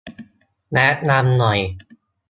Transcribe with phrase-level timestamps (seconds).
[0.73, 1.59] แนะนำหน่อย